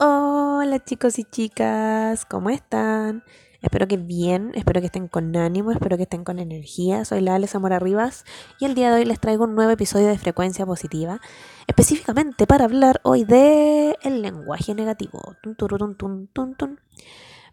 [0.00, 3.24] Hola chicos y chicas, ¿cómo están?
[3.62, 7.04] Espero que bien, espero que estén con ánimo, espero que estén con energía.
[7.04, 8.24] Soy la Ale Zamora Rivas
[8.60, 11.20] y el día de hoy les traigo un nuevo episodio de Frecuencia Positiva,
[11.66, 15.20] específicamente para hablar hoy de el lenguaje negativo.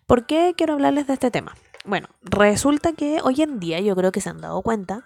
[0.05, 1.55] ¿Por qué quiero hablarles de este tema?
[1.83, 5.03] Bueno, resulta que hoy en día yo creo que se han dado cuenta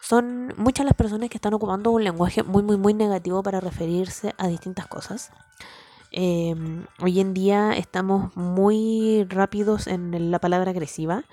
[0.00, 4.36] son muchas las personas que están ocupando un lenguaje muy, muy, muy negativo para referirse
[4.38, 5.32] a distintas cosas.
[6.18, 11.24] Em, hoy en día estamos muy rápidos en la palabra agresiva,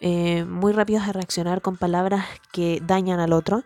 [0.00, 3.62] eh, muy rápidos a reaccionar con palabras que dañan al otro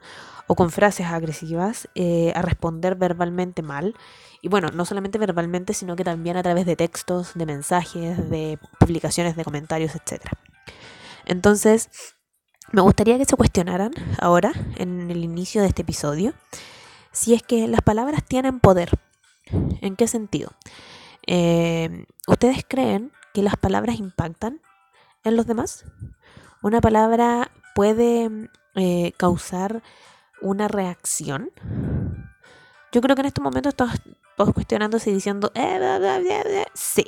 [0.49, 3.95] o con frases agresivas, eh, a responder verbalmente mal.
[4.43, 8.59] Y bueno, no solamente verbalmente, sino que también a través de textos, de mensajes, de
[8.79, 10.27] publicaciones, de comentarios, etc.
[11.25, 11.89] Entonces,
[12.71, 16.35] me gustaría que se cuestionaran ahora, en el inicio de este episodio,
[17.13, 18.91] si es que las palabras tienen poder
[19.81, 20.51] ¿En qué sentido?
[21.27, 24.61] Eh, ¿Ustedes creen que las palabras impactan
[25.25, 25.85] en los demás?
[26.63, 29.83] ¿Una palabra puede eh, causar
[30.43, 31.51] una reacción?
[32.93, 34.01] Yo creo que en este momento estamos
[34.37, 37.07] todos cuestionándose y diciendo, eh, sí,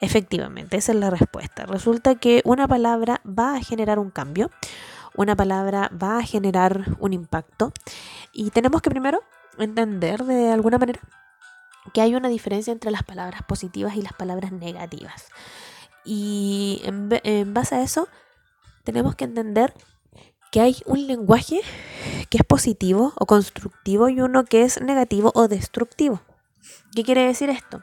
[0.00, 1.66] efectivamente, esa es la respuesta.
[1.66, 4.50] Resulta que una palabra va a generar un cambio,
[5.14, 7.72] una palabra va a generar un impacto
[8.32, 9.20] y tenemos que primero
[9.58, 11.00] entender de alguna manera
[11.92, 15.26] que hay una diferencia entre las palabras positivas y las palabras negativas.
[16.04, 18.08] Y en, base a eso,
[18.84, 19.74] tenemos que entender
[20.50, 21.60] que hay un lenguaje
[22.30, 26.22] que es positivo o constructivo y uno que es negativo o destructivo.
[26.94, 27.82] ¿Qué quiere decir esto?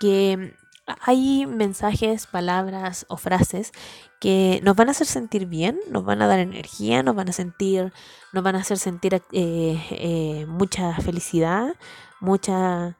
[0.00, 0.54] Que
[1.02, 3.72] hay mensajes, palabras o frases
[4.20, 7.32] que nos van a hacer sentir bien, nos van a dar energía, nos van a
[7.32, 7.92] sentir,
[8.32, 11.74] nos van a hacer sentir eh, eh, mucha felicidad,
[12.20, 12.96] mucha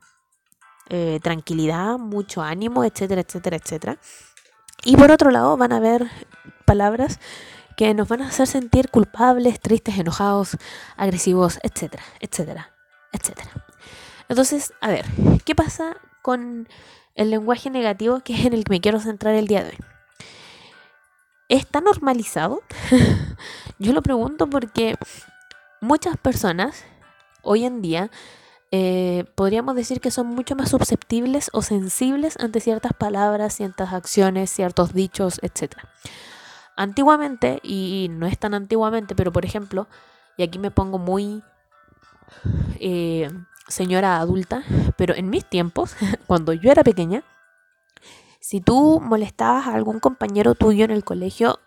[0.89, 3.99] eh, tranquilidad, mucho ánimo, etcétera, etcétera, etcétera.
[4.85, 6.09] Y por otro lado van a haber
[6.65, 7.19] palabras
[7.77, 10.57] que nos van a hacer sentir culpables, tristes, enojados,
[10.97, 12.73] agresivos, etcétera, etcétera,
[13.13, 13.51] etcétera.
[14.29, 15.05] Entonces, a ver,
[15.45, 16.69] ¿qué pasa con
[17.15, 19.79] el lenguaje negativo que es en el que me quiero centrar el día de hoy?
[21.49, 22.63] ¿Está normalizado?
[23.79, 24.97] Yo lo pregunto porque
[25.81, 26.85] muchas personas
[27.43, 28.11] hoy en día
[28.71, 34.51] eh, podríamos decir que son mucho más susceptibles o sensibles ante ciertas palabras, ciertas acciones,
[34.51, 35.75] ciertos dichos, etc.
[36.77, 39.89] Antiguamente, y no es tan antiguamente, pero por ejemplo,
[40.37, 41.43] y aquí me pongo muy
[42.79, 43.31] eh,
[43.69, 44.63] señora adulta,
[44.97, 45.97] pero en mis tiempos,
[46.27, 47.25] cuando yo era pequeña,
[48.41, 51.59] si tú molestabas a algún compañero tuyo en el colegio,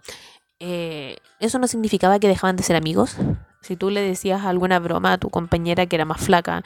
[0.60, 3.18] eh, eso no significaba que dejaban de ser amigos,
[3.62, 6.64] si tú le decías alguna broma a tu compañera que era más flaca,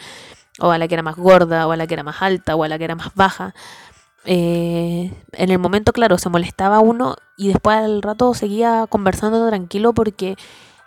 [0.59, 2.63] o a la que era más gorda, o a la que era más alta, o
[2.63, 3.53] a la que era más baja,
[4.25, 9.93] eh, en el momento, claro, se molestaba uno y después al rato seguía conversando tranquilo
[9.93, 10.35] porque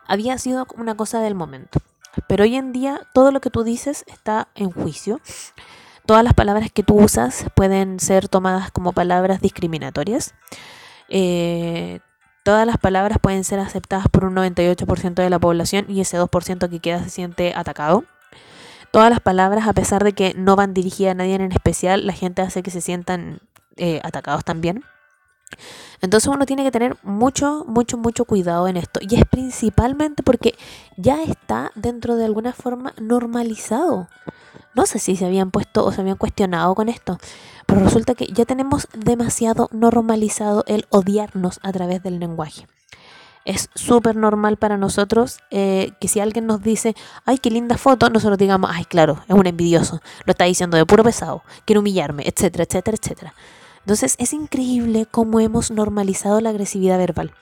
[0.06, 1.80] había sido una cosa del momento.
[2.26, 5.20] Pero hoy en día todo lo que tú dices está en juicio.
[6.04, 10.34] Todas las palabras que tú usas pueden ser tomadas como palabras discriminatorias.
[11.08, 12.00] Eh,
[12.48, 16.70] Todas las palabras pueden ser aceptadas por un 98% de la población y ese 2%
[16.70, 18.04] que queda se siente atacado.
[18.90, 22.14] Todas las palabras, a pesar de que no van dirigidas a nadie en especial, la
[22.14, 23.40] gente hace que se sientan
[23.76, 24.82] eh, atacados también.
[26.00, 28.98] Entonces uno tiene que tener mucho, mucho, mucho cuidado en esto.
[29.02, 30.54] Y es principalmente porque
[30.96, 34.08] ya está dentro de alguna forma normalizado.
[34.74, 37.18] No sé si se habían puesto o se habían cuestionado con esto,
[37.66, 42.66] pero resulta que ya tenemos demasiado normalizado el odiarnos a través del lenguaje.
[43.44, 48.10] Es súper normal para nosotros eh, que si alguien nos dice, ay, qué linda foto,
[48.10, 52.24] nosotros digamos, ay, claro, es un envidioso, lo está diciendo de puro pesado, quiere humillarme,
[52.26, 53.34] etcétera, etcétera, etcétera.
[53.80, 57.32] Entonces es increíble cómo hemos normalizado la agresividad verbal.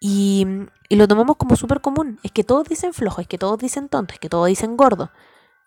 [0.00, 0.46] Y,
[0.88, 2.18] y lo tomamos como súper común.
[2.22, 5.10] Es que todos dicen flojo, es que todos dicen tonto, es que todos dicen gordo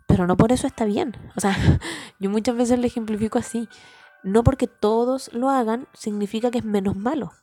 [0.07, 1.15] pero no por eso está bien.
[1.35, 1.55] O sea,
[2.19, 3.69] yo muchas veces lo ejemplifico así.
[4.23, 7.33] No porque todos lo hagan significa que es menos malo.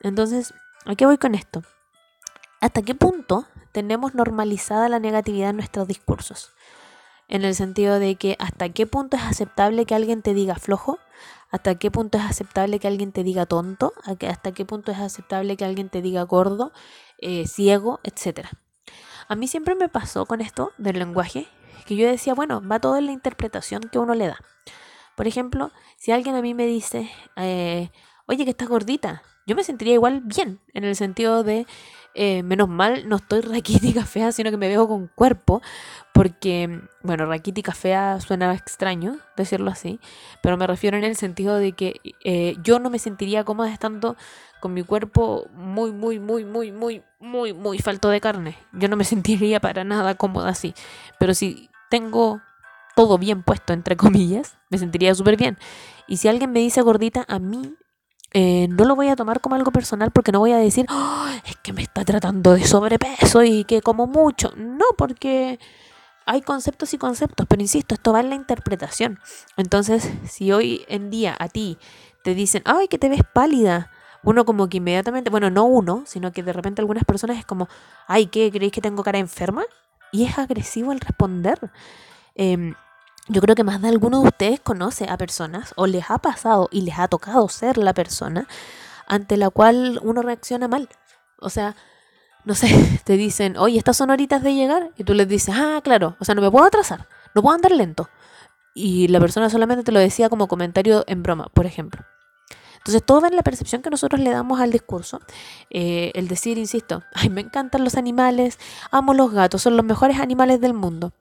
[0.00, 0.52] Entonces,
[0.86, 1.62] ¿a qué voy con esto?
[2.60, 6.52] ¿Hasta qué punto tenemos normalizada la negatividad en nuestros discursos?
[7.28, 10.98] En el sentido de que hasta qué punto es aceptable que alguien te diga flojo,
[11.50, 15.56] hasta qué punto es aceptable que alguien te diga tonto, hasta qué punto es aceptable
[15.56, 16.72] que alguien te diga gordo,
[17.18, 18.48] eh, ciego, etc.
[19.28, 21.46] A mí siempre me pasó con esto del lenguaje
[21.90, 24.38] que yo decía, bueno, va todo en la interpretación que uno le da.
[25.16, 27.90] Por ejemplo, si alguien a mí me dice, eh,
[28.26, 31.66] oye, que estás gordita, yo me sentiría igual bien, en el sentido de,
[32.14, 35.62] eh, menos mal, no estoy raquítica fea, sino que me veo con cuerpo,
[36.14, 39.98] porque, bueno, raquítica fea suena extraño decirlo así,
[40.42, 44.16] pero me refiero en el sentido de que eh, yo no me sentiría cómoda estando
[44.60, 48.56] con mi cuerpo muy, muy, muy, muy, muy, muy, muy falto de carne.
[48.72, 50.72] Yo no me sentiría para nada cómoda así,
[51.18, 52.40] pero si tengo
[52.96, 55.58] todo bien puesto, entre comillas, me sentiría súper bien.
[56.06, 57.74] Y si alguien me dice gordita, a mí
[58.32, 61.26] eh, no lo voy a tomar como algo personal porque no voy a decir, oh,
[61.44, 64.52] es que me está tratando de sobrepeso y que como mucho.
[64.56, 65.58] No, porque
[66.26, 69.18] hay conceptos y conceptos, pero insisto, esto va en la interpretación.
[69.56, 71.76] Entonces, si hoy en día a ti
[72.22, 73.90] te dicen, ay, que te ves pálida,
[74.22, 77.68] uno como que inmediatamente, bueno, no uno, sino que de repente algunas personas es como,
[78.06, 78.50] ay, ¿qué?
[78.52, 79.64] ¿Creéis que tengo cara enferma?
[80.12, 81.70] Y es agresivo el responder.
[82.34, 82.74] Em,
[83.28, 86.68] yo creo que más de alguno de ustedes conoce a personas o les ha pasado
[86.72, 88.48] y les ha tocado ser la persona
[89.06, 90.88] ante la cual uno reacciona mal.
[91.38, 91.76] O sea,
[92.44, 92.68] no sé,
[93.04, 96.24] te dicen, oye, estas son horitas de llegar y tú les dices, ah, claro, o
[96.24, 98.08] sea, no me puedo atrasar, no puedo andar lento.
[98.74, 102.04] Y la persona solamente te lo decía como comentario en broma, por ejemplo.
[102.80, 105.20] Entonces, todo va en la percepción que nosotros le damos al discurso.
[105.68, 108.58] Eh, el decir, insisto, ay, me encantan los animales,
[108.90, 111.12] amo los gatos, son los mejores animales del mundo.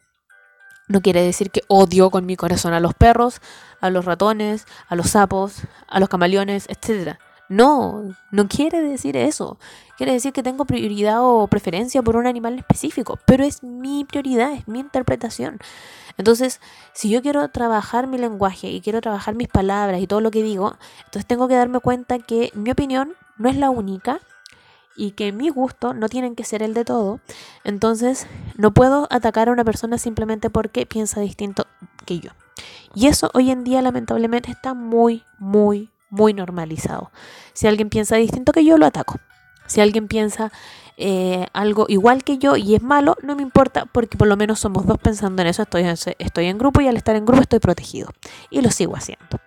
[0.87, 3.41] No quiere decir que odio con mi corazón a los perros,
[3.79, 7.19] a los ratones, a los sapos, a los camaleones, etc.
[7.49, 9.57] No, no quiere decir eso.
[9.97, 14.53] Quiere decir que tengo prioridad o preferencia por un animal específico, pero es mi prioridad,
[14.53, 15.59] es mi interpretación.
[16.17, 16.61] Entonces,
[16.93, 20.43] si yo quiero trabajar mi lenguaje y quiero trabajar mis palabras y todo lo que
[20.43, 24.19] digo, entonces tengo que darme cuenta que mi opinión no es la única
[24.95, 27.19] y que mi gusto no tienen que ser el de todo.
[27.63, 31.65] Entonces, no puedo atacar a una persona simplemente porque piensa distinto
[32.05, 32.31] que yo.
[32.93, 37.11] Y eso hoy en día lamentablemente está muy, muy, muy normalizado.
[37.53, 39.19] Si alguien piensa distinto que yo, lo ataco.
[39.67, 40.51] Si alguien piensa
[40.97, 44.59] eh, algo igual que yo y es malo, no me importa porque por lo menos
[44.59, 45.61] somos dos pensando en eso.
[45.61, 45.85] Estoy,
[46.17, 48.09] estoy en grupo y al estar en grupo estoy protegido.
[48.49, 49.39] Y lo sigo haciendo.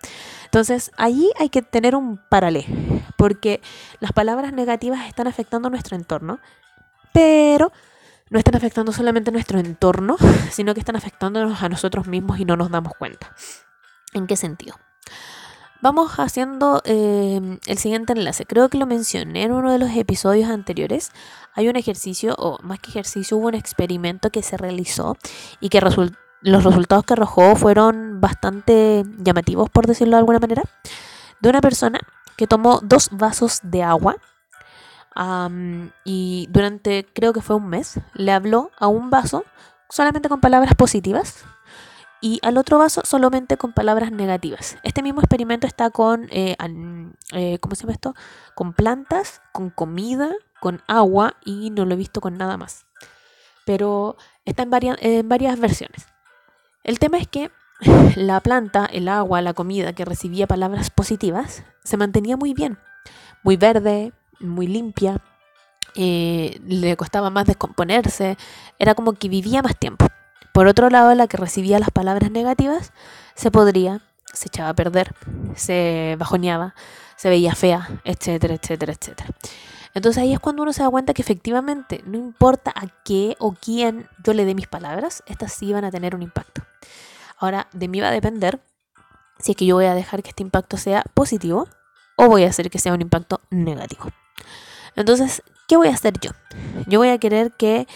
[0.44, 2.68] Entonces, allí hay que tener un paralelo,
[3.16, 3.62] porque
[4.00, 6.40] las palabras negativas están afectando nuestro entorno,
[7.14, 7.72] pero
[8.28, 10.16] no están afectando solamente nuestro entorno,
[10.50, 13.34] sino que están afectándonos a nosotros mismos y no nos damos cuenta.
[14.12, 14.76] ¿En qué sentido?
[15.82, 18.46] Vamos haciendo em, el siguiente enlace.
[18.46, 21.10] Creo que lo mencioné en uno de los episodios anteriores.
[21.54, 25.16] Hay un ejercicio, o más que ejercicio, hubo un experimento que se realizó
[25.60, 30.62] y que los resultados que arrojó fueron bastante llamativos, por decirlo de alguna manera,
[31.40, 31.98] de una persona
[32.36, 34.18] que tomó dos vasos de agua
[36.04, 39.44] y durante, creo que fue un mes, le habló a un vaso
[39.90, 41.44] solamente con palabras positivas
[42.22, 44.78] y al otro vaso solamente con palabras negativas.
[44.84, 46.56] Este mismo experimento está con, eh,
[47.32, 48.14] eh, ¿cómo se llama esto?
[48.54, 50.30] Con plantas, con comida,
[50.60, 52.86] con agua y no lo he visto con nada más.
[53.66, 56.06] Pero está en, en varias versiones.
[56.84, 57.50] El tema es que
[58.16, 62.78] la planta, el agua, la comida que recibía palabras positivas se mantenía muy bien,
[63.42, 65.20] muy verde, muy limpia,
[65.96, 68.36] eh, le costaba más descomponerse,
[68.78, 70.06] era como que vivía más tiempo.
[70.52, 72.92] Por otro lado, la que recibía las palabras negativas
[73.34, 74.02] se podría,
[74.32, 75.14] se echaba a perder,
[75.54, 76.74] se bajoneaba,
[77.16, 79.30] se veía fea, etcétera, etcétera, etcétera.
[79.94, 83.52] Entonces ahí es cuando uno se da cuenta que efectivamente, no importa a qué o
[83.52, 86.62] quién yo le dé mis palabras, estas sí van a tener un impacto.
[87.38, 88.60] Ahora, de mí va a depender
[89.38, 91.68] si es que yo voy a dejar que este impacto sea positivo
[92.16, 94.10] o voy a hacer que sea un impacto negativo.
[94.96, 96.30] Entonces, ¿qué voy a hacer yo?
[96.86, 97.86] Yo voy a querer que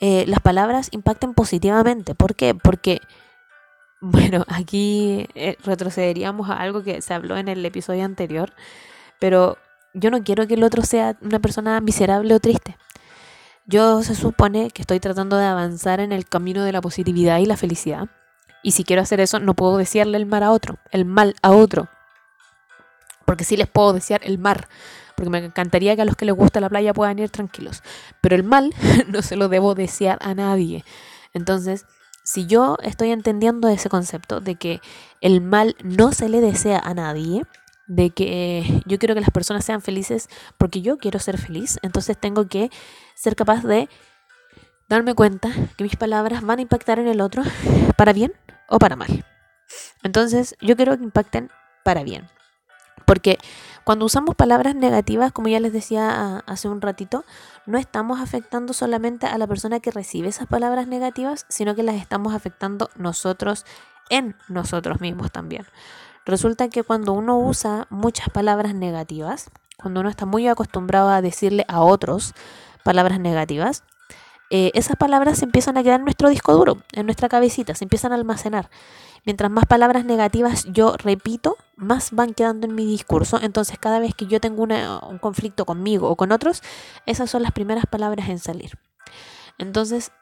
[0.00, 2.14] eh, las palabras impacten positivamente.
[2.14, 2.54] ¿Por qué?
[2.54, 3.00] Porque,
[4.00, 8.52] bueno, aquí eh, retrocederíamos a algo que se habló en el episodio anterior,
[9.18, 9.58] pero
[9.94, 12.76] yo no quiero que el otro sea una persona miserable o triste.
[13.66, 17.46] Yo se supone que estoy tratando de avanzar en el camino de la positividad y
[17.46, 18.08] la felicidad.
[18.62, 21.50] Y si quiero hacer eso, no puedo desearle el mal a otro, el mal a
[21.52, 21.88] otro.
[23.26, 24.68] Porque sí les puedo desear el mar.
[25.14, 27.82] Porque me encantaría que a los que les gusta la playa puedan ir tranquilos.
[28.22, 28.72] Pero el mal
[29.08, 30.84] no se lo debo desear a nadie.
[31.34, 31.84] Entonces,
[32.24, 34.80] si yo estoy entendiendo ese concepto de que
[35.20, 37.42] el mal no se le desea a nadie,
[37.86, 40.28] de que yo quiero que las personas sean felices
[40.58, 42.70] porque yo quiero ser feliz, entonces tengo que
[43.14, 43.88] ser capaz de
[44.88, 47.42] darme cuenta que mis palabras van a impactar en el otro
[47.96, 48.32] para bien
[48.68, 49.24] o para mal.
[50.02, 51.50] Entonces yo quiero que impacten
[51.84, 52.28] para bien.
[53.06, 53.38] Porque
[53.84, 57.24] cuando usamos palabras negativas, como ya les decía hace un ratito,
[57.64, 61.94] no estamos afectando solamente a la persona que recibe esas palabras negativas, sino que las
[61.96, 63.64] estamos afectando nosotros
[64.10, 65.66] en nosotros mismos también.
[66.24, 71.64] Resulta que cuando uno usa muchas palabras negativas, cuando uno está muy acostumbrado a decirle
[71.68, 72.34] a otros
[72.82, 73.84] palabras negativas,
[74.50, 77.84] eh, esas palabras se empiezan a quedar en nuestro disco duro, en nuestra cabecita, se
[77.84, 78.70] empiezan a almacenar.
[79.24, 83.38] Mientras más palabras negativas yo repito, más van quedando en mi discurso.
[83.40, 86.62] Entonces cada vez que yo tengo un conflicto conmigo o con otros,
[87.06, 88.72] esas son las primeras palabras en salir.
[89.58, 90.12] Entonces,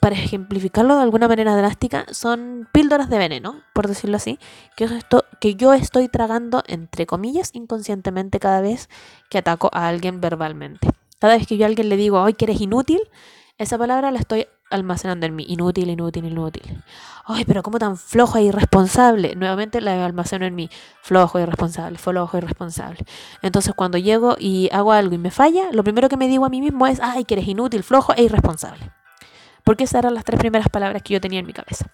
[0.00, 4.38] para ejemplificarlo de alguna manera drástica, son píldoras de veneno, por decirlo así,
[4.76, 8.88] que, esto, que yo estoy tragando, entre comillas, inconscientemente cada vez
[9.30, 10.88] que ataco a alguien verbalmente.
[11.18, 13.00] Cada vez que yo a alguien le digo, hoy que eres inútil,
[13.58, 15.44] esa palabra la estoy almacenando en mí.
[15.48, 16.82] Inútil, inútil, inútil.
[17.24, 19.34] Ay, pero como tan flojo e irresponsable.
[19.34, 20.70] Nuevamente la almaceno en mí.
[21.02, 23.04] Flojo, irresponsable, flojo, irresponsable.
[23.42, 26.48] Entonces cuando llego y hago algo y me falla, lo primero que me digo a
[26.48, 28.92] mí mismo es, ay, que eres inútil, flojo e irresponsable.
[29.64, 31.90] Porque esas eran las tres primeras palabras que yo tenía en mi cabeza.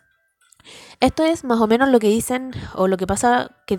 [1.01, 3.79] Esto es más o menos lo que dicen o lo que pasa que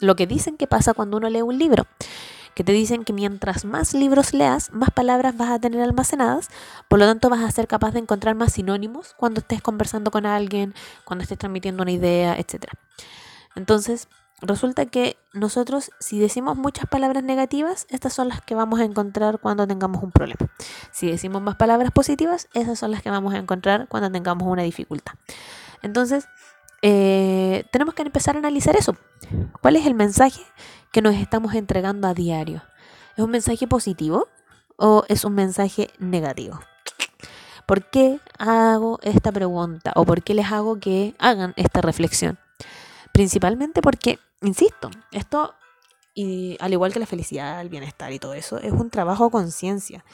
[0.00, 1.86] lo que dicen que pasa cuando uno lee un libro
[2.54, 6.48] que te dicen que mientras más libros leas, más palabras vas a tener almacenadas,
[6.88, 10.26] por lo tanto vas a ser capaz de encontrar más sinónimos cuando estés conversando con
[10.26, 12.64] alguien, cuando estés transmitiendo una idea, etc.
[13.56, 14.08] Entonces,
[14.40, 19.40] resulta que nosotros, si decimos muchas palabras negativas, estas son las que vamos a encontrar
[19.40, 20.48] cuando tengamos un problema.
[20.92, 24.62] Si decimos más palabras positivas, esas son las que vamos a encontrar cuando tengamos una
[24.62, 25.14] dificultad.
[25.82, 26.26] Entonces,
[26.82, 28.96] eh, tenemos que empezar a analizar eso.
[29.60, 30.42] ¿Cuál es el mensaje
[30.94, 32.62] que nos estamos entregando a diario?
[33.16, 34.28] ¿Es un mensaje positivo
[34.76, 36.60] o es un mensaje negativo?
[37.66, 42.38] ¿Por qué hago esta pregunta o por qué les hago que hagan esta reflexión?
[43.12, 45.54] Principalmente porque, insisto, esto,
[46.14, 49.30] y al igual que la felicidad, el bienestar y todo eso, es un trabajo a
[49.32, 50.04] conciencia.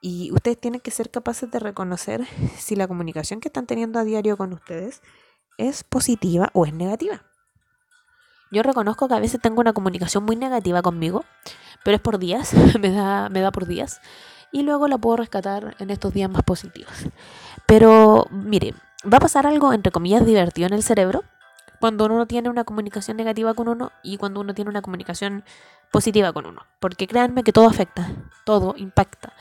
[0.00, 2.26] Y ustedes tienen que ser capaces de reconocer
[2.58, 5.00] si la comunicación que están teniendo a diario con ustedes
[5.58, 7.22] es positiva o es negativa.
[8.54, 11.24] Yo reconozco que a veces tengo una comunicación muy negativa conmigo,
[11.82, 14.00] pero es por días, me da, me da por días,
[14.52, 16.92] y luego la puedo rescatar en estos días más positivos.
[17.66, 18.72] Pero mire,
[19.12, 21.24] va a pasar algo entre comillas divertido en el cerebro
[21.80, 25.44] cuando uno tiene una comunicación negativa con uno y cuando uno tiene una comunicación
[25.90, 26.62] positiva con uno.
[26.78, 28.08] Porque créanme que todo afecta,
[28.44, 29.32] todo impacta.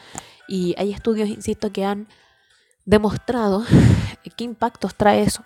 [0.48, 2.08] Y hay estudios, insisto, que han
[2.86, 3.64] demostrado
[4.36, 5.44] qué impactos trae eso.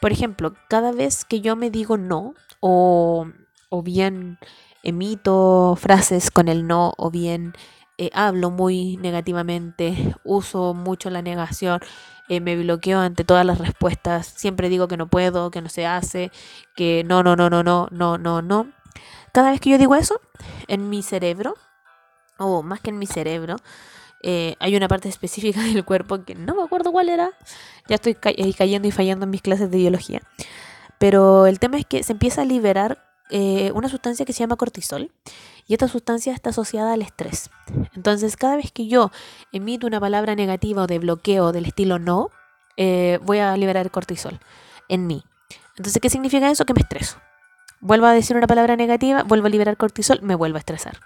[0.00, 3.26] Por ejemplo, cada vez que yo me digo no o,
[3.82, 4.38] bien
[4.82, 7.54] emito frases con el no o bien
[7.98, 11.80] eh, hablo muy negativamente, uso mucho la negación,
[12.28, 15.86] eh, me bloqueo ante todas las respuestas, siempre digo que no puedo, que no se
[15.86, 16.30] hace,
[16.76, 18.68] que no, no, no, no, no, no, no, no.
[19.32, 20.20] Cada vez que yo digo eso,
[20.68, 21.54] en mi cerebro,
[22.38, 23.56] o más que en mi cerebro,
[24.22, 27.30] eh, hay una parte específica del cuerpo que no me acuerdo cuál era.
[27.88, 30.22] Ya estoy eh, cayendo y fallando en mis clases de biología.
[30.98, 34.56] Pero el tema es que se empieza a liberar eh, una sustancia que se llama
[34.56, 35.12] cortisol.
[35.66, 37.50] Y esta sustancia está asociada al estrés.
[37.94, 39.10] Entonces, cada vez que yo
[39.52, 42.30] emito una palabra negativa o de bloqueo del estilo no,
[42.76, 44.40] voy a liberar cortisol
[44.88, 45.24] en mí.
[45.76, 46.64] Entonces, ¿qué significa eso?
[46.64, 47.18] Que me estreso.
[47.80, 50.98] Vuelvo a decir una palabra negativa, vuelvo a liberar cortisol, me vuelvo a estresar.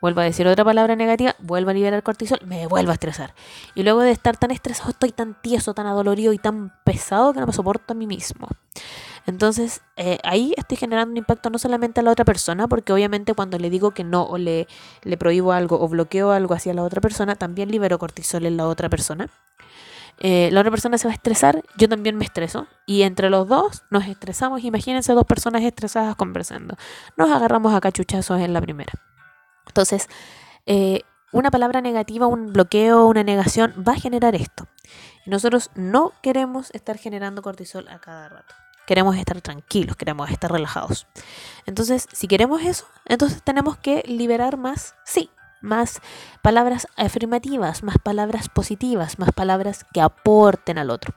[0.00, 3.34] Vuelvo a decir otra palabra negativa, vuelvo a liberar cortisol, me vuelvo a estresar.
[3.74, 7.40] Y luego de estar tan estresado, estoy tan tieso, tan adolorido y tan pesado que
[7.40, 8.48] no me soporto a mí mismo.
[9.26, 13.34] Entonces, eh, ahí estoy generando un impacto no solamente a la otra persona, porque obviamente
[13.34, 14.66] cuando le digo que no o le,
[15.02, 18.66] le prohíbo algo o bloqueo algo hacia la otra persona, también libero cortisol en la
[18.66, 19.28] otra persona.
[20.20, 22.66] Eh, la otra persona se va a estresar, yo también me estreso.
[22.86, 24.64] Y entre los dos nos estresamos.
[24.64, 26.76] Imagínense dos personas estresadas conversando.
[27.16, 28.92] Nos agarramos a cachuchazos en la primera.
[29.66, 30.08] Entonces,
[30.66, 31.02] eh,
[31.32, 34.68] una palabra negativa, un bloqueo, una negación va a generar esto.
[35.26, 38.54] Nosotros no queremos estar generando cortisol a cada rato.
[38.86, 41.06] Queremos estar tranquilos, queremos estar relajados.
[41.66, 45.30] Entonces, si queremos eso, entonces tenemos que liberar más, sí,
[45.64, 46.00] más
[46.42, 51.14] palabras afirmativas, más palabras positivas, más palabras que aporten al otro.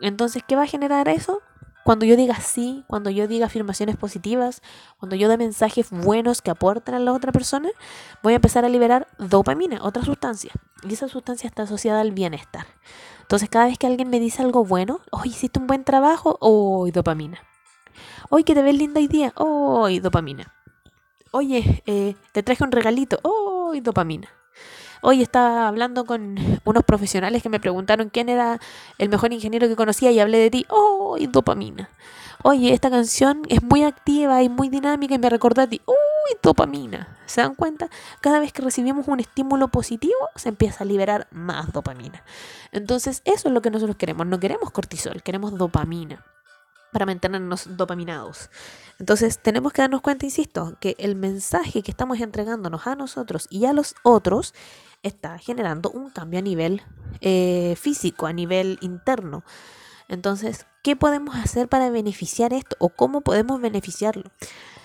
[0.00, 1.40] Entonces, ¿qué va a generar eso?
[1.84, 4.62] Cuando yo diga sí, cuando yo diga afirmaciones positivas,
[4.98, 7.70] cuando yo dé mensajes buenos que aporten a la otra persona,
[8.22, 10.52] voy a empezar a liberar dopamina, otra sustancia.
[10.88, 12.66] Y esa sustancia está asociada al bienestar.
[13.22, 16.92] Entonces, cada vez que alguien me dice algo bueno, hoy hiciste un buen trabajo, hoy
[16.92, 17.38] dopamina.
[18.30, 20.52] Hoy que te ves linda hoy día, hoy dopamina.
[21.32, 24.28] Oye, eh, te traje un regalito, oh, dopamina.
[25.04, 28.60] Hoy estaba hablando con unos profesionales que me preguntaron quién era
[28.98, 30.66] el mejor ingeniero que conocía y hablé de ti.
[30.68, 31.16] ¡Oh!
[31.18, 31.90] Dopamina.
[32.44, 35.80] Oye, esta canción es muy activa y muy dinámica y me recordó a ti.
[35.86, 35.94] ¡Uy!
[36.42, 37.18] dopamina.
[37.26, 37.88] ¿Se dan cuenta?
[38.20, 42.22] Cada vez que recibimos un estímulo positivo, se empieza a liberar más dopamina.
[42.70, 44.26] Entonces, eso es lo que nosotros queremos.
[44.26, 46.24] No queremos cortisol, queremos dopamina.
[46.92, 48.50] Para mantenernos dopaminados.
[48.98, 53.64] Entonces tenemos que darnos cuenta, insisto, que el mensaje que estamos entregándonos a nosotros y
[53.64, 54.54] a los otros
[55.02, 56.82] está generando un cambio a nivel
[57.20, 59.42] eh, físico, a nivel interno.
[60.08, 64.30] Entonces, ¿qué podemos hacer para beneficiar esto o cómo podemos beneficiarlo?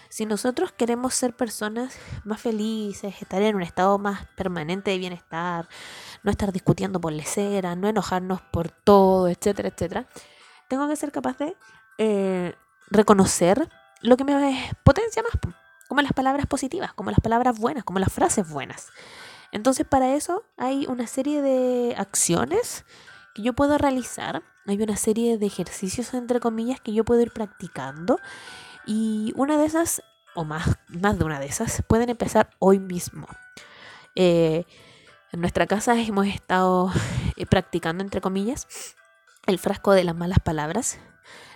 [0.09, 5.67] Si nosotros queremos ser personas más felices, estar en un estado más permanente de bienestar,
[6.23, 10.07] no estar discutiendo por lecera, no enojarnos por todo, etcétera, etcétera,
[10.69, 11.55] tengo que ser capaz de
[11.97, 12.55] eh,
[12.89, 13.69] reconocer
[14.01, 15.33] lo que me potencia más,
[15.87, 18.89] como las palabras positivas, como las palabras buenas, como las frases buenas.
[19.51, 22.85] Entonces para eso hay una serie de acciones
[23.33, 27.31] que yo puedo realizar, hay una serie de ejercicios entre comillas que yo puedo ir
[27.31, 28.19] practicando
[28.85, 30.01] y una de esas,
[30.35, 33.27] o más, más de una de esas, pueden empezar hoy mismo.
[34.15, 34.65] Eh,
[35.31, 36.91] en nuestra casa hemos estado
[37.35, 38.67] eh, practicando entre comillas
[39.45, 40.99] el frasco de las malas palabras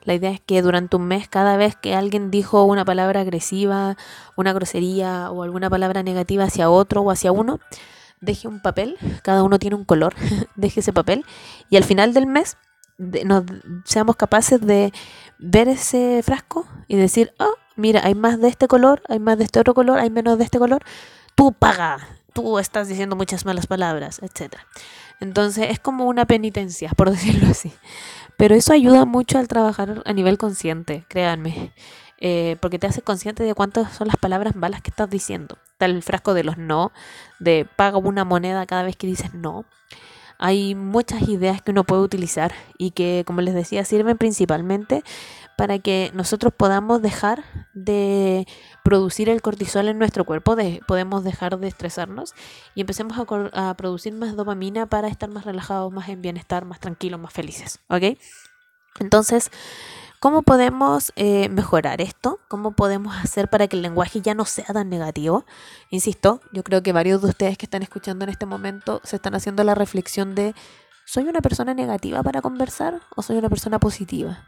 [0.03, 3.97] la idea es que durante un mes, cada vez que alguien dijo una palabra agresiva,
[4.35, 7.59] una grosería o alguna palabra negativa hacia otro o hacia uno,
[8.19, 10.13] deje un papel, cada uno tiene un color,
[10.55, 11.25] deje ese papel
[11.69, 12.57] y al final del mes
[12.97, 13.43] nos,
[13.85, 14.93] seamos capaces de
[15.39, 19.45] ver ese frasco y decir, oh, mira, hay más de este color, hay más de
[19.45, 20.83] este otro color, hay menos de este color,
[21.35, 24.55] tú paga, tú estás diciendo muchas malas palabras, etc.
[25.21, 27.71] Entonces es como una penitencia, por decirlo así.
[28.35, 31.73] Pero eso ayuda mucho al trabajar a nivel consciente, créanme.
[32.23, 35.57] Eh, porque te hace consciente de cuántas son las palabras malas que estás diciendo.
[35.71, 36.91] Está el frasco de los no,
[37.39, 39.65] de paga una moneda cada vez que dices no.
[40.37, 45.03] Hay muchas ideas que uno puede utilizar y que, como les decía, sirven principalmente
[45.61, 47.43] para que nosotros podamos dejar
[47.75, 48.47] de
[48.83, 52.33] producir el cortisol en nuestro cuerpo, de, podemos dejar de estresarnos
[52.73, 53.15] y empecemos
[53.53, 57.79] a, producir más dopamina para estar más relajados, más en bienestar, más tranquilos, más felices.
[57.89, 58.17] ¿Ok?
[58.99, 59.51] Entonces,
[60.19, 62.39] ¿cómo podemos eh, mejorar esto?
[62.47, 65.45] ¿Cómo podemos hacer para que el lenguaje ya no sea tan negativo?
[65.91, 69.35] Insisto, yo creo que varios de ustedes que están escuchando en este momento se están
[69.35, 70.55] haciendo la reflexión de,
[71.05, 74.47] ¿soy una persona negativa para conversar o soy una persona positiva?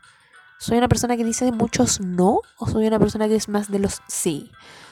[0.63, 3.79] ¿Soy una persona que dice muchos no o soy una persona que es más de
[3.79, 4.49] los sí?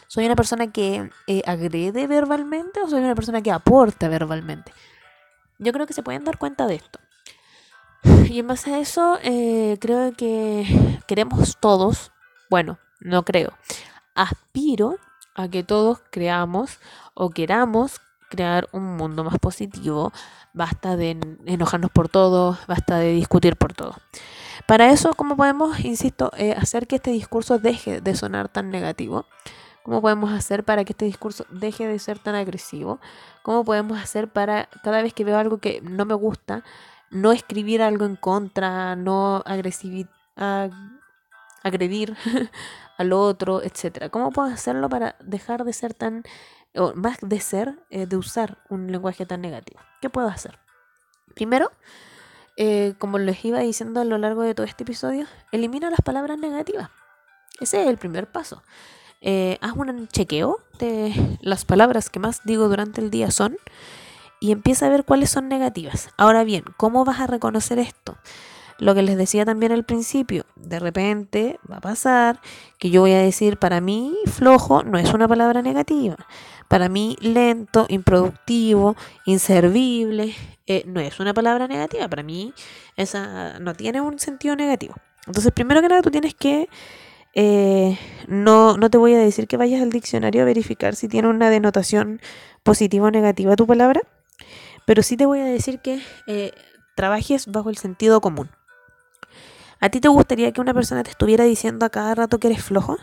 [0.08, 4.74] ¿Soy una persona que eh, agrede verbalmente o soy una persona que aporta verbalmente?
[5.60, 7.00] Yo creo que se pueden dar cuenta de esto.
[8.30, 12.12] Y en base a eso, eh, creo que queremos todos,
[12.50, 13.54] bueno, no creo,
[14.13, 14.98] aspiro
[15.36, 16.80] a que todos creamos
[17.13, 20.12] o queramos crear un mundo más positivo.
[20.52, 21.12] Basta de
[21.45, 23.95] enojarnos por todo, basta de discutir por todo.
[24.67, 29.26] Para eso, ¿cómo podemos, insisto, eh, hacer que este discurso deje de sonar tan negativo?
[29.84, 33.00] ¿Cómo podemos hacer para que este discurso deje de ser tan agresivo?
[33.41, 36.63] ¿Cómo podemos hacer para cada vez que veo algo que no me gusta,
[37.10, 40.08] no escribir algo en contra, no agredir
[42.97, 44.10] al otro, etcétera?
[44.10, 46.24] ¿Cómo puedo hacerlo para dejar de ser tan,
[46.76, 49.80] o más de ser, eh, de usar un lenguaje tan negativo?
[50.00, 50.60] ¿Qué puedo hacer?
[51.34, 51.71] Primero,
[52.63, 56.38] eh, como les iba diciendo a lo largo de todo este episodio, elimina las palabras
[56.38, 56.91] negativas.
[57.60, 58.62] Ese es el primer paso.
[59.19, 63.58] Eh, haz un chequeo de las palabras que más digo durante el día son
[64.39, 66.10] y empieza a ver cuáles son negativas.
[66.17, 68.15] Ahora bien, ¿cómo vas a reconocer esto?
[68.82, 72.41] Lo que les decía también al principio, de repente va a pasar
[72.80, 76.15] que yo voy a decir, para mí flojo no es una palabra negativa.
[76.67, 78.96] Para mí lento, improductivo,
[79.28, 80.34] inservible,
[80.65, 82.08] eh, no es una palabra negativa.
[82.08, 82.56] Para mí
[82.98, 84.96] esa no tiene un sentido negativo.
[85.28, 86.67] Entonces, primero que nada, tú tienes que...
[87.36, 91.28] Eh, no, no te voy a decir que vayas al diccionario a verificar si tiene
[91.28, 92.20] una denotación
[92.63, 94.02] positiva o negativa tu palabra,
[94.88, 96.52] pero sí te voy a decir que eh,
[96.96, 98.50] trabajes bajo el sentido común.
[99.84, 102.63] ¿A ti te gustaría que una persona te estuviera diciendo a cada rato que eres
[102.63, 102.98] flojo?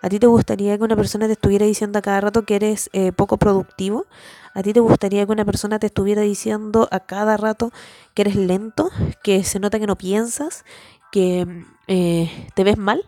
[0.00, 2.88] ¿A ti te gustaría que una persona te estuviera diciendo a cada rato que eres
[2.94, 4.06] eh, poco productivo?
[4.54, 7.72] ¿A ti te gustaría que una persona te estuviera diciendo a cada rato
[8.14, 8.90] que eres lento,
[9.22, 10.64] que se nota que no piensas,
[11.12, 11.46] que
[11.88, 13.04] eh, te ves mal?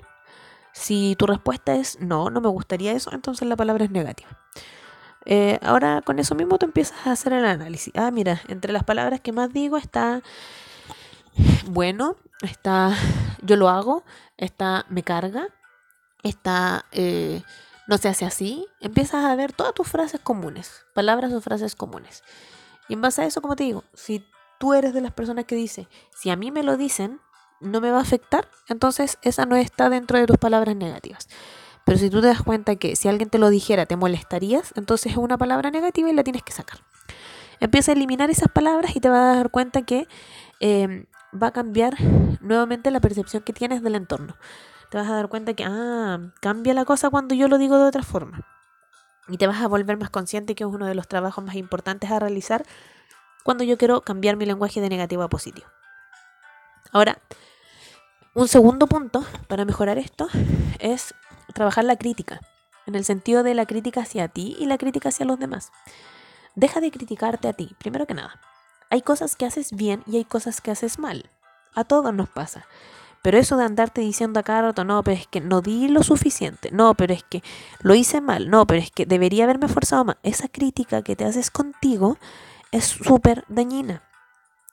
[0.73, 4.29] Si tu respuesta es no, no me gustaría eso, entonces la palabra es negativa.
[5.25, 7.95] Eh, ahora con eso mismo tú empiezas a hacer el análisis.
[7.97, 10.21] Ah, mira, entre las palabras que más digo está
[11.67, 12.95] bueno, está
[13.43, 14.05] yo lo hago,
[14.37, 15.49] está me carga,
[16.23, 17.43] está eh,
[17.87, 18.67] no se hace así.
[18.81, 22.23] Empiezas a ver todas tus frases comunes, palabras o frases comunes.
[22.89, 24.25] Y en base a eso, como te digo, si
[24.59, 27.21] tú eres de las personas que dice, si a mí me lo dicen,
[27.61, 31.29] no me va a afectar, entonces esa no está dentro de tus palabras negativas.
[31.85, 35.13] Pero si tú te das cuenta que si alguien te lo dijera te molestarías, entonces
[35.13, 36.81] es una palabra negativa y la tienes que sacar.
[37.61, 40.09] Empieza a eliminar esas palabras y te vas a dar cuenta que
[40.61, 41.07] eh,
[41.41, 41.97] va a cambiar
[42.41, 44.37] nuevamente la percepción que tienes del entorno.
[44.91, 47.85] Te vas a dar cuenta que, ah, cambia la cosa cuando yo lo digo de
[47.85, 48.47] otra forma.
[49.29, 52.11] Y te vas a volver más consciente que es uno de los trabajos más importantes
[52.11, 52.65] a realizar
[53.45, 55.67] cuando yo quiero cambiar mi lenguaje de negativo a positivo.
[56.93, 57.19] Ahora,
[58.35, 60.29] un segundo punto para mejorar esto
[60.79, 61.15] es
[61.55, 62.41] trabajar la crítica,
[62.87, 65.73] en el sentido de la crítica hacia ti y la crítica hacia los demás.
[66.55, 68.41] Deja de criticarte a ti, primero que nada.
[68.97, 71.29] Hay cosas que haces bien y hay cosas que haces mal.
[71.75, 72.67] A todos nos pasa.
[73.21, 76.03] Pero eso de andarte diciendo a cada rato, no, pero es que no di lo
[76.03, 77.43] suficiente, no, pero es que
[77.81, 80.17] lo hice mal, no, pero es que debería haberme esforzado más.
[80.23, 82.17] Esa crítica que te haces contigo
[82.73, 84.03] es súper dañina.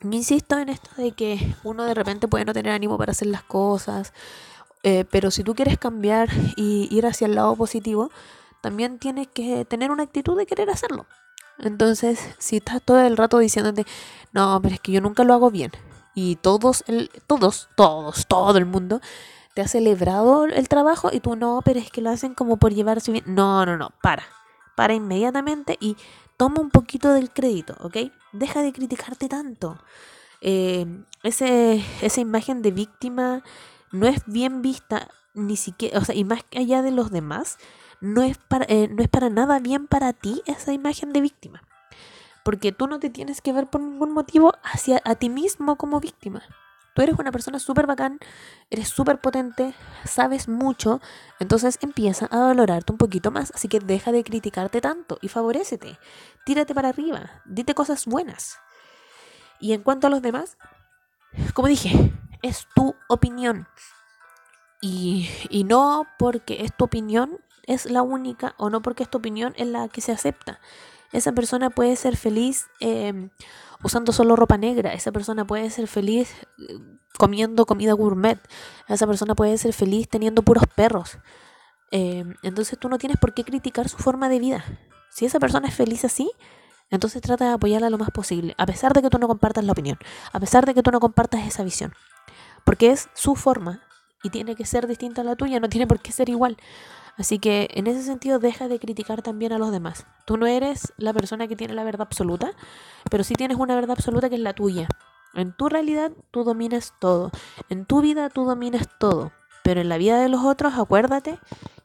[0.09, 3.43] insisto en esto de que uno de repente puede no tener ánimo para hacer las
[3.43, 4.13] cosas,
[4.83, 8.09] eh, pero si tú quieres cambiar y ir hacia el lado positivo,
[8.61, 11.07] también tienes que tener una actitud de querer hacerlo.
[11.59, 13.85] Entonces, si estás todo el rato diciéndote,
[14.31, 15.71] no, pero es que yo nunca lo hago bien,
[16.15, 19.01] y todos, el, todos, todos, todo el mundo
[19.53, 22.73] te ha celebrado el trabajo y tú no, pero es que lo hacen como por
[22.73, 23.23] llevarse bien.
[23.27, 24.23] No, no, no, para.
[24.75, 25.97] Para inmediatamente y
[26.37, 28.11] toma un poquito del crédito, ¿ok?
[28.31, 29.77] Deja de criticarte tanto.
[30.41, 30.85] Eh,
[31.21, 33.43] ese, esa imagen de víctima
[33.91, 37.57] no es bien vista, ni siquiera, o sea, y más allá de los demás,
[38.03, 41.63] no es para, eh, no es para nada bien para ti esa imagen de víctima
[42.43, 45.99] porque tú no te tienes que ver por ningún motivo hacia a ti mismo como
[45.99, 46.43] víctima.
[46.93, 48.19] Tú eres una persona súper bacán,
[48.69, 49.73] eres súper potente,
[50.05, 51.01] sabes mucho,
[51.39, 55.97] entonces empieza a valorarte un poquito más, así que deja de criticarte tanto y favorecete,
[56.45, 58.59] tírate para arriba, dite cosas buenas.
[59.59, 60.57] Y en cuanto a los demás,
[61.55, 62.13] como dije,
[62.43, 63.67] es tu opinión.
[64.81, 69.17] Y, y no porque es tu opinión es la única o no porque es tu
[69.17, 70.59] opinión es la que se acepta.
[71.11, 73.29] Esa persona puede ser feliz em,
[73.83, 74.93] usando solo ropa negra.
[74.93, 76.79] Esa persona puede ser feliz eh,
[77.17, 78.39] comiendo comida gourmet.
[78.87, 81.19] Esa persona puede ser feliz teniendo puros perros.
[81.91, 84.65] Em, entonces tú no tienes por qué criticar su forma de vida.
[85.11, 86.31] Si esa persona es feliz así,
[86.89, 89.71] entonces trata de apoyarla lo más posible, a pesar de que tú no compartas la
[89.71, 89.97] opinión,
[90.31, 91.93] a pesar de que tú no compartas esa visión.
[92.63, 93.81] Porque es su forma
[94.23, 96.57] y tiene que ser distinta a la tuya, no tiene por qué ser igual.
[97.17, 100.07] Así que en ese sentido deja de criticar también a los demás.
[100.25, 102.53] Tú no eres la persona que tiene la verdad absoluta,
[103.09, 104.87] pero sí tienes una verdad absoluta que es la tuya.
[105.33, 107.31] En tu realidad tú dominas todo.
[107.69, 109.31] En tu vida tú dominas todo.
[109.63, 111.39] Pero en la vida de los otros acuérdate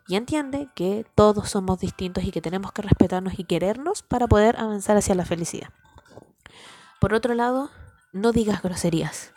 [0.09, 4.59] y entiende que todos somos distintos y que tenemos que respetarnos y querernos para poder
[4.59, 5.69] avanzar hacia la felicidad.
[7.01, 7.71] Por otro lado,
[8.13, 9.33] no digas groserías.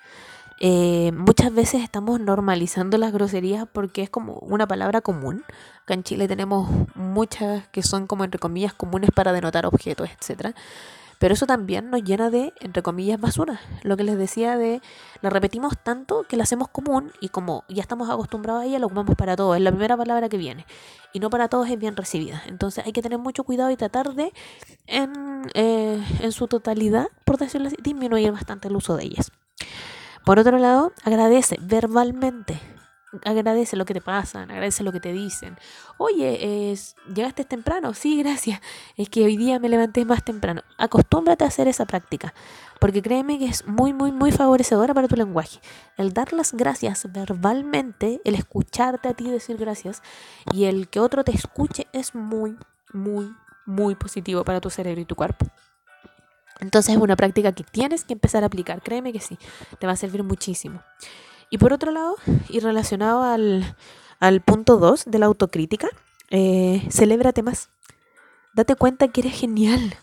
[0.63, 5.43] Eh, muchas veces estamos normalizando las groserías porque es como una palabra común.
[5.81, 10.55] Acá en Chile tenemos muchas que son como entre comillas comunes para denotar objetos, etc.
[11.17, 13.59] Pero eso también nos llena de, entre comillas, basura.
[13.81, 14.83] Lo que les decía de,
[15.21, 18.85] la repetimos tanto que la hacemos común y como ya estamos acostumbrados a ella, lo
[18.85, 19.55] ocupamos para todo.
[19.55, 20.67] Es la primera palabra que viene.
[21.11, 22.43] Y no para todos es bien recibida.
[22.45, 24.31] Entonces hay que tener mucho cuidado y tratar de,
[24.85, 29.31] en, eh, en su totalidad, por decirlo así, disminuir bastante el uso de ellas.
[30.25, 32.59] Por otro lado, agradece verbalmente.
[33.25, 35.57] Agradece lo que te pasan, agradece lo que te dicen.
[35.97, 37.93] Oye, es, ¿llegaste temprano?
[37.93, 38.61] Sí, gracias.
[38.95, 40.61] Es que hoy día me levanté más temprano.
[40.77, 42.33] Acostúmbrate a hacer esa práctica,
[42.79, 45.59] porque créeme que es muy, muy, muy favorecedora para tu lenguaje.
[45.97, 50.01] El dar las gracias verbalmente, el escucharte a ti decir gracias
[50.53, 52.57] y el que otro te escuche es muy,
[52.93, 55.47] muy, muy positivo para tu cerebro y tu cuerpo.
[56.61, 59.37] Entonces es una práctica que tienes que empezar a aplicar, créeme que sí,
[59.79, 60.81] te va a servir muchísimo.
[61.49, 62.15] Y por otro lado,
[62.47, 63.75] y relacionado al,
[64.19, 65.89] al punto 2 de la autocrítica,
[66.29, 67.69] eh, celébrate más.
[68.53, 69.95] Date cuenta que eres genial.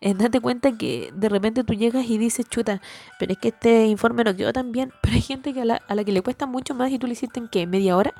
[0.00, 2.80] Eh, date cuenta que de repente tú llegas y dices, chuta,
[3.18, 4.92] pero es que este informe no quedó tan bien.
[5.02, 7.06] Pero hay gente que a la, a la que le cuesta mucho más y tú
[7.06, 8.14] le hiciste en qué, media hora.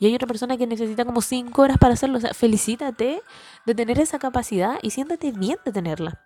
[0.00, 2.18] Y hay otra persona que necesita como 5 horas para hacerlo.
[2.18, 3.22] O sea, felicítate
[3.66, 6.20] de tener esa capacidad y siéntate bien de tenerla.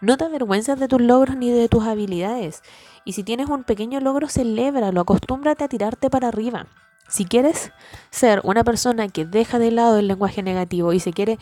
[0.00, 2.62] No te avergüences de tus logros ni de tus habilidades.
[3.04, 6.66] Y si tienes un pequeño logro, celébralo, acostúmbrate a tirarte para arriba.
[7.08, 7.72] Si quieres
[8.10, 11.38] ser una persona que deja de lado el lenguaje negativo y se quiere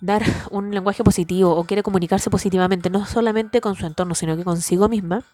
[0.00, 4.44] dar un lenguaje positivo o quiere comunicarse positivamente, no solamente con su entorno, sino que
[4.44, 5.24] consigo misma,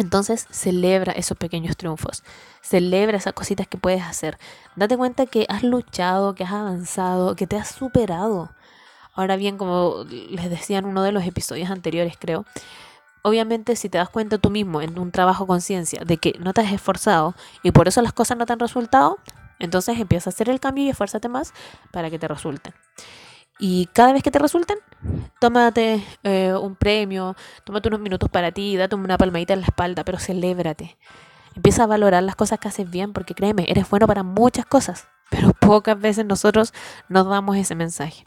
[0.00, 2.22] entonces celebra esos pequeños triunfos,
[2.62, 4.38] celebra esas cositas que puedes hacer.
[4.74, 8.50] Date cuenta que has luchado, que has avanzado, que te has superado.
[9.14, 12.46] Ahora bien, como les decía en uno de los episodios anteriores, creo,
[13.20, 16.62] obviamente si te das cuenta tú mismo en un trabajo conciencia de que no te
[16.62, 19.18] has esforzado y por eso las cosas no te han resultado,
[19.58, 21.52] entonces empieza a hacer el cambio y esfuérzate más
[21.90, 22.72] para que te resulten.
[23.60, 24.78] Y cada vez que te resulten,
[25.38, 30.02] tómate eh, un premio, tómate unos minutos para ti, date una palmadita en la espalda,
[30.02, 30.96] pero celébrate.
[31.54, 35.08] Empieza a valorar las cosas que haces bien, porque créeme, eres bueno para muchas cosas,
[35.28, 36.72] pero pocas veces nosotros
[37.10, 38.24] nos damos ese mensaje.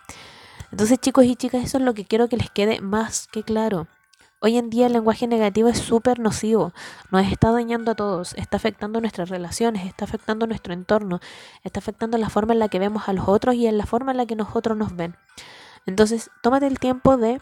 [0.72, 3.88] Entonces, chicos y chicas, eso es lo que quiero que les quede más que claro.
[4.46, 6.74] Hoy en día el lenguaje negativo es súper nocivo,
[7.12, 11.22] nos está dañando a todos, está afectando nuestras relaciones, está afectando nuestro entorno,
[11.64, 14.12] está afectando la forma en la que vemos a los otros y en la forma
[14.12, 15.16] en la que nosotros nos ven.
[15.86, 17.40] Entonces, tómate el tiempo de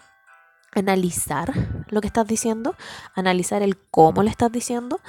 [0.75, 1.51] analizar
[1.87, 2.75] lo que estás diciendo,
[3.15, 4.99] analizar el cómo le estás diciendo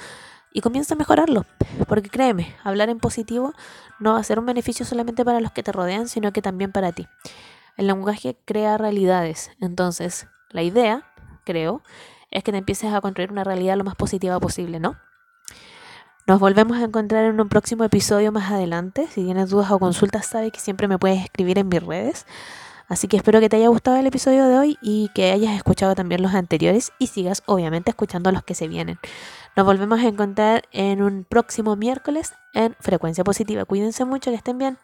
[0.51, 1.45] y comienza a mejorarlo.
[1.87, 3.53] Porque créeme, hablar en positivo
[3.99, 6.71] no va a ser un beneficio solamente para los que te rodean, sino que también
[6.71, 7.07] para ti.
[7.77, 9.51] El lenguaje crea realidades.
[9.61, 11.05] Entonces, la idea,
[11.43, 11.81] creo,
[12.31, 14.97] es que te empieces a construir una realidad lo más positiva posible, ¿no?
[16.25, 19.07] Nos volvemos a encontrar en un próximo episodio más adelante.
[19.07, 22.25] Si tienes dudas o consultas, sabes que siempre me puedes escribir en mis redes.
[22.87, 25.95] Así que espero que te haya gustado el episodio de hoy y que hayas escuchado
[25.95, 28.99] también los anteriores y sigas obviamente escuchando los que se vienen.
[29.55, 33.65] Nos volvemos a encontrar en un próximo miércoles en Frecuencia Positiva.
[33.65, 34.77] Cuídense mucho, que estén bien.